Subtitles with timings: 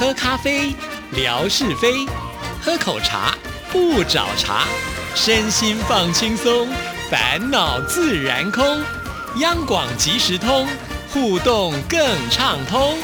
[0.00, 0.74] 喝咖啡，
[1.12, 2.08] 聊是非；
[2.62, 3.36] 喝口茶，
[3.70, 4.64] 不找茬。
[5.14, 6.66] 身心放轻松，
[7.10, 8.64] 烦恼自然空。
[9.40, 10.66] 央广即时通，
[11.12, 12.00] 互动更
[12.30, 12.96] 畅通。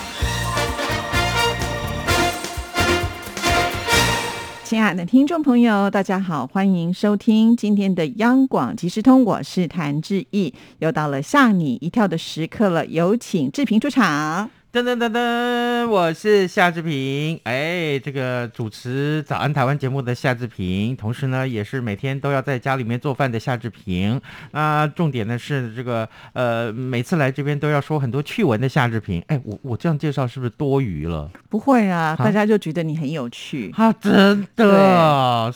[4.65, 10.55] 亲爱的听众朋友，大家好，欢迎收听今天的央广即时通，我是谭志毅。
[10.79, 14.51] 又到了吓你一跳的时刻了，有请志平出场。
[14.77, 24.21] 噔噔噔噔，我是夏志平，哎，这个主持《早安台湾》节目的夏志平，同时呢，也是每天都要在家里面做饭的夏志平。
[24.51, 29.25] 啊，重点呢是这个，呃，每次来这边都要说很多趣闻的夏志平。
[29.29, 31.31] 哎，我我这样介绍是不是多余了？
[31.49, 33.73] 不会啊，大家就觉得你很有趣。
[33.79, 35.55] 啊，真的，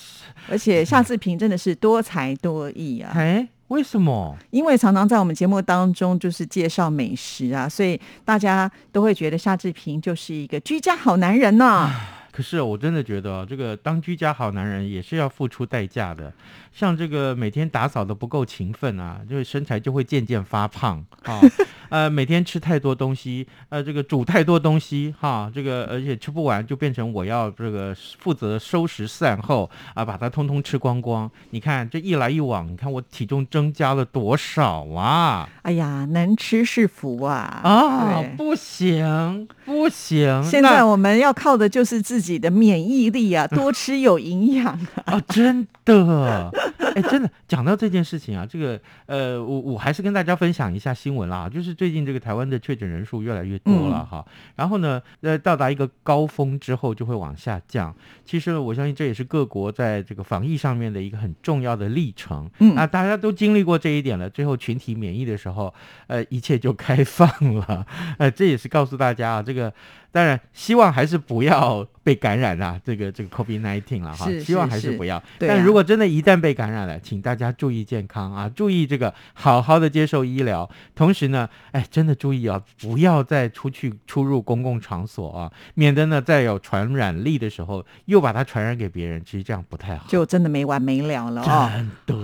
[0.49, 3.13] 而且夏志平真的是多才多艺啊。
[3.15, 3.47] 哎。
[3.71, 4.37] 为什么？
[4.51, 11.89] 因为常常在我们节目当中就是介绍美食啊，所以大家都会觉得夏志平就是一个居家好男人呢。
[12.33, 16.33] 可是我真的觉得，这个当居家好男人也是要付出代价的。
[16.73, 21.41] 像这个每天打扫的不够勤奋啊，就是身材就会渐渐发胖啊。
[21.91, 31.29] 呃，每天吃太多东西，呃，这个煮太多东西哈，这个而且吃不完就变成我要这个负责收拾善后啊，把它通通吃光光。
[31.51, 35.49] 你看这一来一往，你看我体重增加了多少啊？
[35.63, 37.61] 哎呀，能吃是福啊！
[37.65, 44.67] 啊，不行不行，现在我们要靠的就是自己的免疫力啊， 多吃有营养
[45.05, 46.51] 啊，真的。
[46.95, 54.25] 哎，真的讲到这件事情啊，这个呃，我我还是跟大家分享一下新闻啦，就是最近这个台湾的确诊人数越来越多了哈，
[54.57, 57.95] 然后呢，呃，到达一个高峰之后就会往下降。
[58.25, 62.51] 其实我相信这也是各国在这个防疫上面的一个很重要的历程。
[62.59, 65.73] 嗯啊，大家都经历过这一点了，最后群体免疫的时候，
[66.07, 67.87] 呃，一切就开放了。
[68.19, 69.73] 呃，这也是告诉大家啊，这个。
[70.13, 75.23] 当然，希望还是不要被感染啊，这个这个 COVID nineteen 了哈，希望还是不要。
[75.39, 80.69] 但如果真的一旦被感染了，请大家注意健康啊，注意这个好好的接受医疗。
[80.95, 91.71] 同时呢，哎，真的注意啊，不要再出去出入公共场所啊，免得呢在有传染力的时候又把它传染给别人，其实这样不太好，就真的没完没了了哦。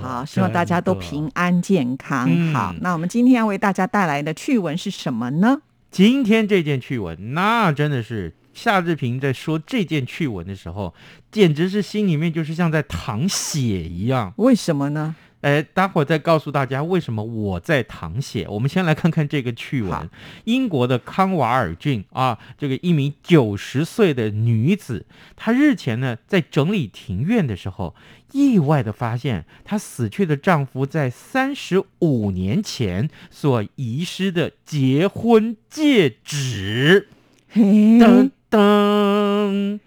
[0.03, 2.29] 好，希望大家都平安健康。
[2.53, 5.63] 好，那我们今天要为大家带来的趣闻是什么呢？
[5.91, 10.95] 今天这件趣闻，那真的是夏志平在说这件趣闻的时候，
[11.31, 14.33] 简直是心里面就是像在淌血一样。
[14.39, 15.15] 为什么呢？
[15.43, 18.47] 哎，待会儿再告诉大家为什么我在淌血。
[18.49, 20.09] 我们先来看看这个趣闻：
[20.45, 25.05] 英国的康瓦尔郡啊，这个一名九十岁的女子，
[25.37, 27.95] 她日前呢在整理庭院的时候。
[28.33, 37.09] 意外的发现，她死去的丈夫在三十五年前所遗失的结婚戒指。
[37.55, 39.81] 噔噔，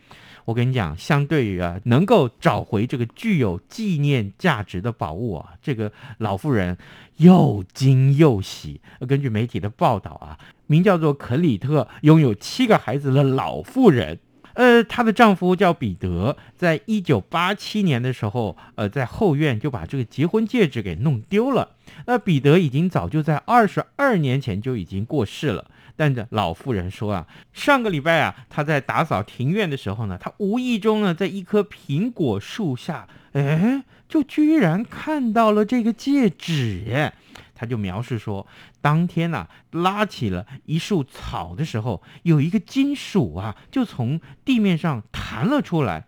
[0.45, 6.77] 我跟你讲，相对于啊，能够找回这个具有纪念价值的宝物啊，这个老妇人
[7.17, 8.81] 又惊又喜。
[9.07, 10.37] 根据媒体的报道啊，
[10.67, 14.19] 名叫做肯里特，拥有七个孩子的老妇人。
[14.55, 21.77] 呃，她的丈夫叫彼得，在一九八七年的时候，呃，在后院就把这个结婚戒指给弄丢了。
[22.07, 25.71] 那彼得已经早就在二十二年前就已经过世了。
[25.99, 37.11] 但这老妇人说啊，上个礼拜啊，她在打扫庭院的时候呢，她无意中呢，在一棵苹果树下，哎，就居然看到了这个戒指。
[37.53, 38.47] 她就描述说，
[38.79, 46.05] 当天呐，拉起了一束草的时候，有一个金属啊，就从地面上弹了出来。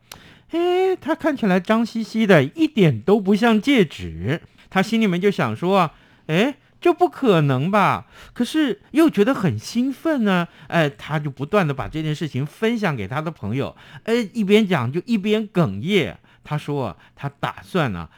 [0.52, 4.42] 哎，它看起来脏兮兮的，一点都不像戒指。
[4.70, 5.94] 她心里面就想说啊，
[6.28, 8.08] 哎，这不可能吧？
[8.34, 10.48] 可是又觉得很兴奋呢。
[10.68, 13.78] 哎，他就不断的把这件事情分享给他的朋友。
[14.04, 16.18] 哎，一边讲就一边哽咽。
[16.44, 18.10] 他说，他打算呢。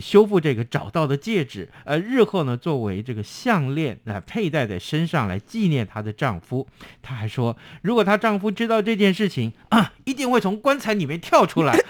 [0.00, 6.66] 修复这个找到的戒指，呃，日后呢作为这个项链来佩戴在身上来纪念她的丈夫。
[7.02, 11.74] 她还说，如果她丈夫知道这件事情啊，一定会从棺材里面跳出来。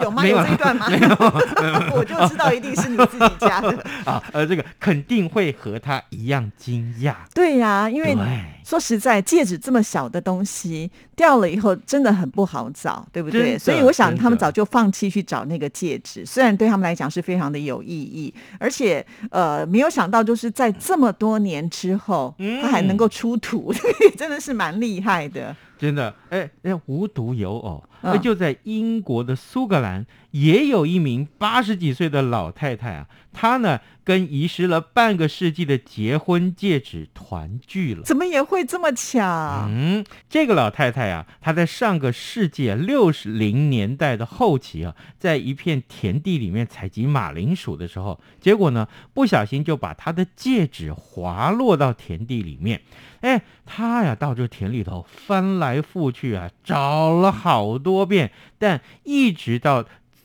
[0.00, 0.26] 有吗？
[0.26, 0.88] 有这段吗？
[0.88, 1.08] 没有，
[1.96, 4.22] 我就知道一定是你自己家的 啊。
[4.32, 7.14] 呃，这个肯定会和他一样惊讶。
[7.34, 8.16] 对呀，因为
[8.64, 13.56] 说实在，戒指这么小的东西掉了以后真的很不好找，对不对？
[13.58, 17.20] 所以我想他们早就放弃去找那个戒指，虽然对他们来讲是。
[17.20, 23.70] 非常的有意义，而且呃，没有想到就是在这么多年之后，它还能够出土，
[24.16, 25.54] 真的是蛮厉害的。
[25.78, 38.02] 真的，哎那，无独有偶，那就在英国的苏格兰，也有一名八十几岁的老太太啊，她呢跟遗失了半个世纪的结婚戒指团聚了。
[38.02, 39.66] 怎么也会这么巧？
[39.68, 52.80] 嗯，这个老太太啊，她在上个世纪六十零年代的后期啊，在一片田地里面采集马铃薯的时候，结果呢，不小心就把她的戒指滑落到田地里面。
[53.20, 59.84] 哎，她呀，到这田里头翻来覆去啊，找了好多遍，但一直到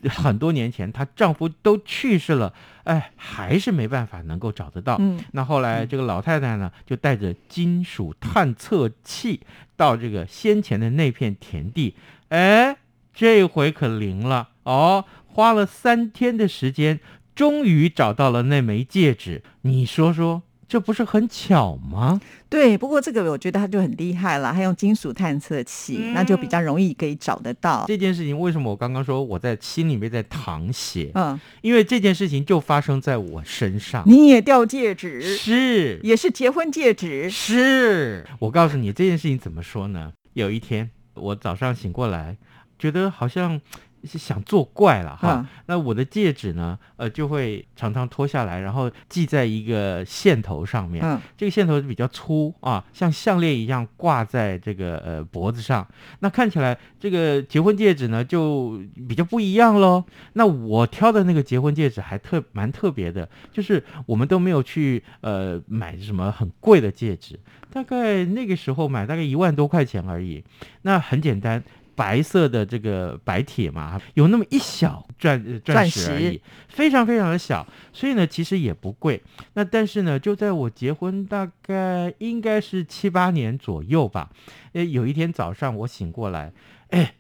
[0.09, 2.53] 很多年前，她丈夫都去世了，
[2.83, 4.97] 哎，还是没办法能够找得到。
[4.99, 9.41] 嗯，那后来这个老太太呢，就带着金属探测器
[9.75, 11.95] 到这个先前的那片田地，
[12.29, 12.77] 哎，
[13.13, 16.99] 这回可灵了哦，花了三天的时间，
[17.33, 19.41] 终于找到了那枚戒指。
[19.61, 20.43] 你说说。
[20.67, 22.19] 这不是很巧吗？
[22.49, 28.39] 对，不过这个我觉得他就很厉害了，他用金属探测器，那就比较容易可以找得到这件事情。
[28.39, 31.11] 为什么我刚刚说我在心里面在淌血？
[31.13, 34.03] 嗯，因为这件事情就发生在我身上。
[34.07, 35.21] 你也掉戒指？
[35.37, 37.29] 是，也是结婚戒指？
[37.29, 38.25] 是。
[38.39, 40.13] 我告诉你这件事情怎么说呢？
[40.33, 42.37] 有一天我早上醒过来，
[42.79, 43.61] 觉得好像。
[44.05, 46.77] 是想作怪了哈，那我的戒指呢？
[46.97, 51.03] 呃，就会常常脱下来，然后系在一个线头上面。
[51.03, 55.85] 嗯，这个线头比较粗啊，像项链一样挂在这个呃脖子上。
[56.19, 60.03] 那看起来这个结婚戒指呢，就比较不一样喽。
[60.33, 67.39] 那我挑的那个结婚戒指还特蛮特别的，就是我们都没有去呃买什么很贵的戒指，
[67.71, 70.43] 大概那个时候买大概一万多块钱而已。
[70.83, 71.63] 那很简单。
[71.95, 79.21] 白色的这个白铁嘛，有那么一小钻钻石而已，非常非常的小，所以呢，其实也不贵。
[79.53, 84.29] 那但是呢，就在我结婚大概应该是七八年左右吧，
[84.73, 86.51] 诶，有一天早上我醒过来，
[86.89, 87.15] 哎，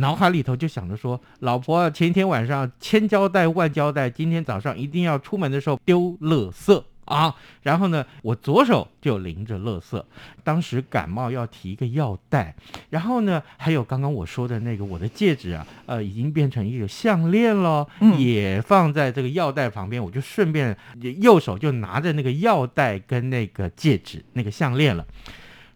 [0.00, 6.82] 脑海里头就想着说，老婆前一天晚上千交代万交代，今天早上一定要出门的时候丢垃圾。
[7.08, 10.06] 啊，然后呢，我左手就拎着乐色，
[10.44, 12.54] 当时感冒要提一个药袋，
[12.90, 17.86] 然后呢，还有刚刚我说的那个我的戒指啊，呃，已经变成一个项链了，
[18.18, 20.76] 也放在这个药袋旁边，我就顺便
[21.20, 25.06] 右手就拿着那个药袋跟那个戒指、那个项链了。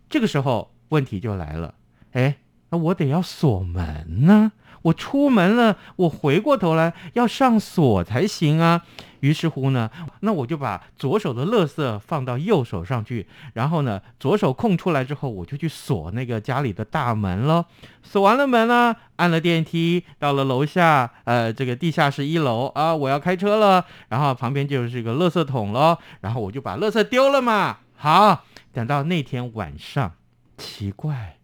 [0.09, 1.75] 这个时候问题就来了，
[2.13, 2.37] 哎，
[2.69, 4.53] 那我得要锁门呢，
[4.83, 8.83] 我出门了，我回过头来要上锁才行啊。
[9.21, 9.89] 于是乎呢，
[10.23, 17.65] 那我就把左手的乐色放到右手上去，然后呢，左手空出来之后，我就去锁那个家里的大门了。
[18.03, 23.85] 锁完了门呢，按了电梯，到了楼下，呃，这个地下室一楼啊，我要开车了。
[24.09, 27.79] 然后旁边就是一个乐色桶了，然后我就把乐色丢了嘛。
[27.95, 30.15] 好，等到那天晚上，
[30.59, 31.42] 奇怪。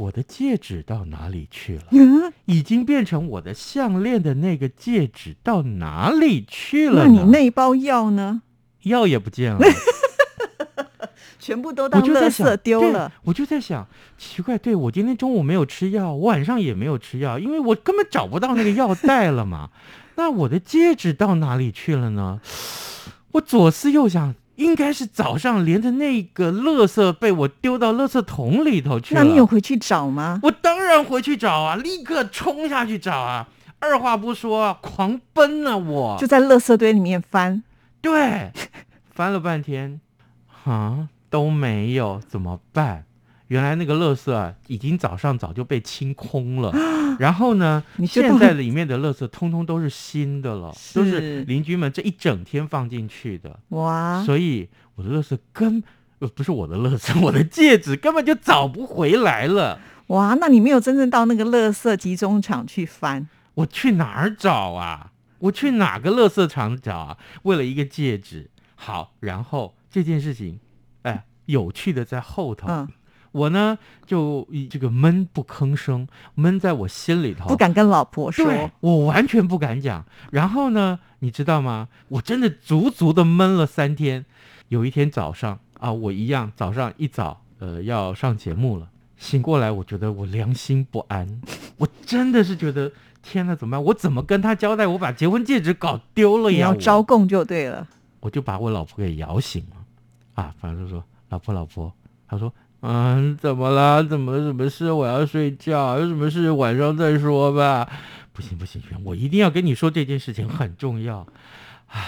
[0.00, 1.84] 我的戒指到哪里去了？
[2.46, 7.04] 已经变成我的项链的那个戒指到哪里去了？
[7.04, 8.40] 那你那包药呢？
[8.84, 9.60] 药也不见了，
[11.38, 13.12] 全部都当垃圾丢了。
[13.24, 13.86] 我就在想，
[14.16, 19.68] 奇怪，对我今天中午没有吃药，我晚上也没有吃药，因为我根本找不到那个药袋了嘛。
[20.16, 22.40] 那我的戒指到哪里去了呢？
[23.32, 24.34] 我左思右想。
[24.60, 29.24] 应该是早上连着那个垃圾被我丢到垃圾桶里头去了。
[29.24, 30.38] 那你有回去找吗？
[30.42, 33.48] 我当然回去找啊，立刻冲下去找啊，
[33.78, 35.76] 二话不说，狂奔啊！
[35.78, 37.62] 我就在垃圾堆里面翻，
[38.02, 38.52] 对，
[39.10, 39.98] 翻了半天，
[40.64, 43.04] 啊，都没有，怎么办？
[43.50, 46.72] 原来那个垃圾啊，已经早上早就被清空了。
[47.18, 53.58] 然后呢，现在里面的垃圾通通都是新的了，都是邻居们这一整天放进去的。
[53.70, 54.22] 哇！
[54.24, 55.82] 所以我的垃圾根
[56.20, 59.80] 呃不是我的垃圾，我的戒指根本就找不回来了。
[60.06, 60.36] 哇！
[60.40, 63.28] 那你没有真正到那个垃圾集中场去翻？
[63.54, 65.10] 我去哪儿找啊？
[65.40, 67.18] 我去哪个垃圾场找啊？
[67.42, 68.48] 为了一个戒指。
[68.76, 70.60] 好，然后这件事情，
[71.02, 72.68] 哎，有趣的在后头。
[72.68, 72.88] 嗯。
[73.32, 80.04] 我呢，就这个闷不吭声，闷在我心里头，不敢跟老婆说，我完全不敢讲。
[80.32, 81.88] 然后呢，你知道吗？
[82.08, 84.24] 我真的足足的闷了三天。
[84.68, 91.40] 有一天早上啊，我一样早上一早，呃，要上节目了，醒过来，我觉得我良心不安，
[91.76, 92.90] 我真的是觉得
[93.22, 93.84] 天哪，怎么办？
[93.84, 94.88] 我怎么跟他交代？
[94.88, 96.56] 我把结婚戒指搞丢了呀！
[96.56, 97.86] 你要招供就对了。
[98.18, 101.92] 我就把我老婆给摇醒了，啊，反正就说老婆老婆，
[102.26, 102.52] 他说。
[102.82, 104.02] 嗯，怎么了？
[104.02, 104.90] 怎么什么事？
[104.90, 107.86] 我要睡觉，有什么事晚上再说吧。
[108.32, 111.26] 不行不行，我一定要跟你说这件事情很重要。
[111.88, 112.00] 唉，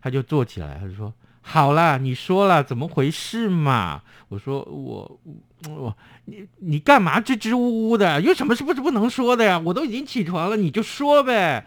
[0.00, 1.12] 他就坐起来，他就说
[1.42, 4.02] ：“好啦，你说了怎么回事嘛？
[4.28, 5.20] 我说我
[5.68, 5.96] 我
[6.26, 8.20] 你你干嘛支支吾吾的？
[8.20, 9.58] 有什么是不是不能说的呀？
[9.58, 11.66] 我都已经起床了，你就说呗。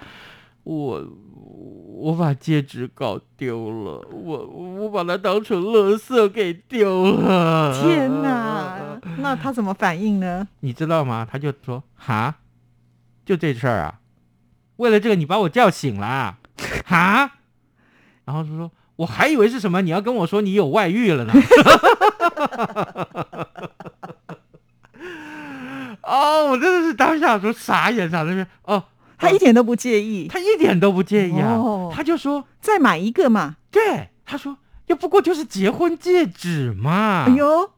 [0.66, 1.02] 我
[1.98, 7.82] 我把戒指搞丢了，我我把它当成垃圾给丢了。
[7.82, 9.00] 天哪！
[9.20, 10.48] 那他怎么反应呢？
[10.60, 11.26] 你知道吗？
[11.32, 12.36] 他就说哈，
[13.26, 14.00] 就这事儿啊。
[14.78, 16.38] 为了这个，你把我叫醒了，
[16.86, 17.32] 哈？
[18.26, 18.70] 然后就说。
[18.98, 19.82] 我还以为是什么？
[19.82, 21.34] 你要跟我说你有外遇了呢？
[26.02, 28.82] 哦，我真的是当下说傻眼傻那边哦，
[29.18, 33.56] 他一点都不介意，他一点都不介意啊，他就说再买一个嘛。
[33.72, 34.58] 对，他说
[34.88, 37.26] 又不过就是结婚戒指嘛。
[37.28, 37.72] 哎呦，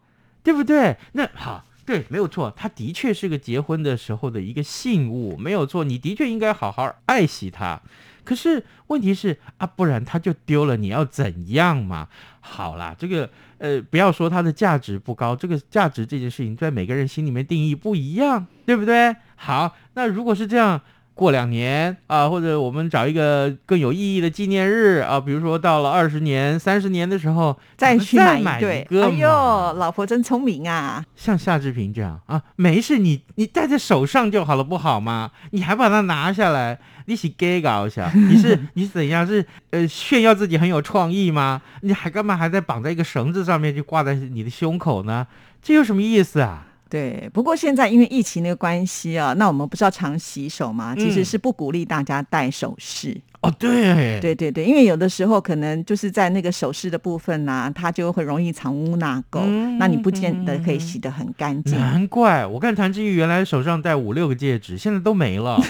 [0.43, 0.97] 对不对？
[1.13, 7.81] 那好，对，没有错，他的确是个结婚的时候的一个信物，没有错，你的确应该好好爱惜它。
[8.23, 12.09] 可是问题是啊，不然他就丢了，你要怎样嘛？
[12.41, 19.15] 好啦，这个呃，不要说它的价值不高，这个价值这件事情在每个人心里面定义不一样，对不对？
[19.35, 20.81] 好，那如果是这样。
[21.17, 28.67] 过两年啊，或者我们找一个更有意义的纪念日啊，比如说到了二十年、三十年的时候，再去买一个。
[29.01, 29.27] 哎呦，
[29.73, 31.03] 老婆真聪明啊！
[31.15, 35.31] 像夏志平这样啊，没事，你你戴在手上就好了，不好吗？
[35.49, 38.11] 你还把它拿下来，你是 gay 搞一下？
[38.13, 39.25] 你是 你怎样？
[39.25, 41.59] 是呃炫耀自己很有创意吗？
[41.81, 45.25] 你还干嘛还在绑在一个绳子上面就挂在你的胸口呢？
[45.63, 46.67] 这有什么意思啊？
[46.89, 50.95] 对，不过现在因为疫情的关系啊，那我们不是要常洗手吗？
[50.95, 53.19] 其实是不鼓励大家戴首饰。
[53.41, 59.41] 哦，对，对对对，因为有的时候可能就是在那个首饰的部分呢，它就会容易藏污纳垢，
[59.77, 61.77] 那你不见得可以洗得很干净。
[61.79, 65.61] 难怪我看谭志毅原来手上戴五六个戒指，现在都没了。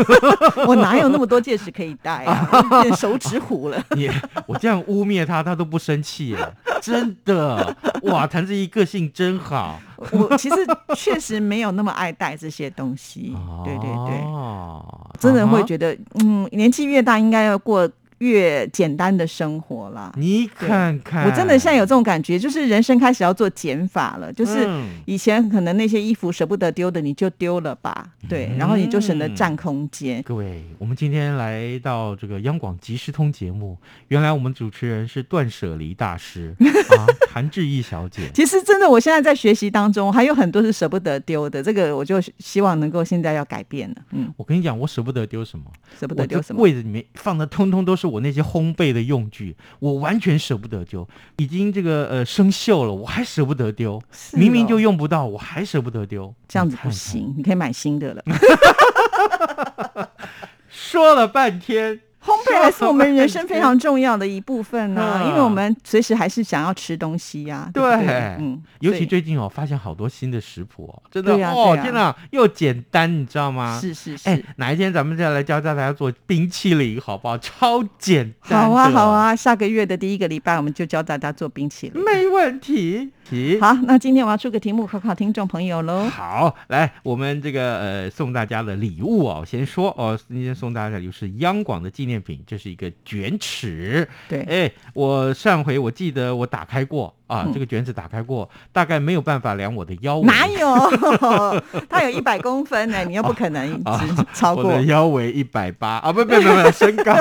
[0.66, 2.48] 我哪有那么多戒指可以戴啊？
[2.82, 3.84] 变手指虎了。
[3.94, 4.08] 你
[4.46, 8.26] 我这样污蔑他，他都不生气了，真的哇！
[8.26, 9.78] 谭志毅个性真好。
[10.12, 10.56] 我其实
[10.96, 13.36] 确实没有那么爱戴这些东西。
[13.64, 14.20] 对对对，
[15.18, 17.90] 真的会觉得，嗯，年纪越大，应该要过。
[18.20, 24.30] 越简单的生活啦，你看看，我真的现在有这种感觉，就是人生开始要做减法了。
[24.30, 24.68] 就是
[25.06, 30.22] 以前可能那些衣服舍不得丢的，你就丢了吧，对，然后你就省得占空间。
[30.22, 36.54] 各位，我们今天来到这个央广即时通节目，原来我们主持人是断舍离大师
[36.98, 38.30] 啊，韩志毅小姐。
[38.34, 43.96] 其实真的，我现在在学习当中，还有很多是舍不得丢的，这个我就希望能够现在要改变了。
[44.10, 45.64] 嗯，我跟你讲，我舍不得丢什么，
[45.98, 48.09] 舍不得丢什么，柜子里面放的通通都是。
[48.10, 54.02] 我那些烘焙的用具，我完全舍不得丢，已经这个呃生锈了，我还舍不得丢。
[54.32, 58.24] 明明就用不到，我还舍不得丢，这样子不行，你可以买新的了。
[60.68, 62.00] 说了半天。
[62.54, 67.70] 还是我们人生 非常重要的一部分呢，因为我们随时还是想要吃东西呀。
[67.72, 67.82] 对，
[68.38, 73.78] 嗯，尤其最近哦，发现好多新的食谱哦，真的哦，天哪，又简单，你知道吗？
[73.80, 74.28] 是是是。
[74.28, 77.36] 哎，哪一天咱们再来教教大家做冰淇淋，好不好？
[77.38, 78.60] 超简单。
[78.62, 82.04] 好啊好啊，下个月的第一个礼拜，我们就教大家做冰淇淋。
[82.04, 83.10] 没问题。
[83.60, 86.04] 好，那今天我要出个题目考考听众朋友喽。
[86.08, 94.08] 好，来，我们这个呃送大家的礼物哦，先说哦，今天送大家的就是央广的纪念品，这是一个卷尺。
[94.28, 97.14] 对，哎，我上回我记得我打开过。
[97.30, 100.26] 啊，这个卷子打开过，大概没有办法量我的腰围。
[100.26, 100.90] 哪有？
[101.88, 103.80] 它有一百公分呢，你又不可能
[104.34, 104.64] 超过。
[104.64, 107.14] 我的腰围一百八啊，不不不不， 身高。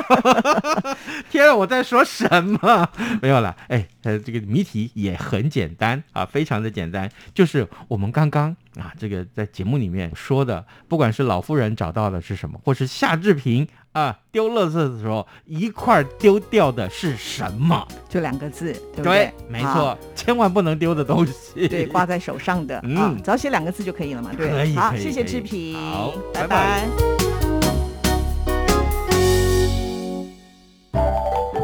[1.29, 2.89] 天啊，我在说什么？
[3.21, 3.55] 没有了。
[3.67, 8.49] 哎，呃，这个谜题也很简单啊，非常的简单，就是我们刚刚
[8.79, 13.67] 啊，这个在节目里面说的，不管是老妇人找到的是什么，或是夏志平。
[13.91, 17.87] 啊，丢垃圾的时候一块丢掉的是什么？
[18.07, 19.31] 就两个字，对不对？
[19.47, 21.67] 没错，千万不能丢的东西。
[21.67, 24.29] 对，挂在手上的，嗯，只要写两个字就可以了嘛。
[24.37, 24.75] 对，可以。
[24.75, 26.87] 好，谢谢志平，好，拜拜。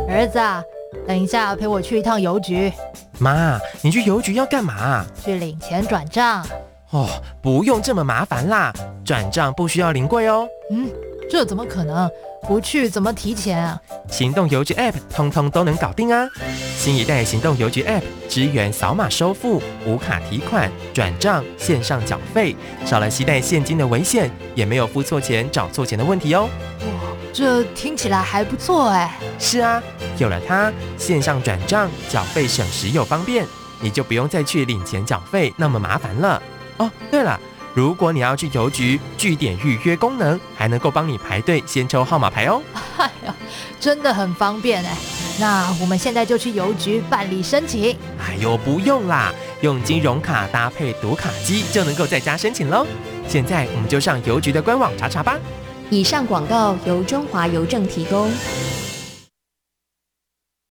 [0.10, 0.64] 儿子，啊，
[1.08, 2.74] 等一下陪我去一趟邮局。
[3.20, 5.06] 妈，你去邮局要干嘛？
[5.24, 6.44] 去领钱转账。
[6.90, 7.08] 哦，
[7.42, 8.74] 不用这么麻烦啦，
[9.06, 10.48] 转账不需要临柜哦。
[10.72, 10.90] 嗯。
[11.30, 12.10] 这怎么可能？
[12.48, 13.82] 不去怎么提钱啊？
[14.08, 16.30] 行动邮局 App 通通都能搞定啊！
[16.78, 22.56] 新一代行动邮局 App 支援扫码收付、无卡提款、转账、线上缴费，
[22.86, 26.48] 少了携带现金的危险，也没有付错钱、找错钱的问题哦。
[26.82, 26.86] 哇，
[27.34, 29.18] 这听起来还不错哎。
[29.40, 29.82] 是啊，
[30.20, 33.44] 有了它，线上转账缴费省时又方便，
[33.82, 36.40] 你就不用再去领钱缴费那么麻烦了。
[36.78, 37.40] 哦，对了。
[37.76, 42.62] 如果你要去邮局，据点预约功能还能够帮你排队先抽号码牌哦。
[42.96, 43.36] 哎呀，
[43.82, 44.96] 真的很方便哎。
[45.42, 47.92] 那我们现在就去邮局办理申请。
[48.18, 52.88] 哎呦，不用啦，用金融卡搭配读卡机就能够在家申请喽。
[53.28, 55.38] 现在我们就上邮局的官网查查吧。
[55.90, 58.32] 以上广告由中华邮政提供。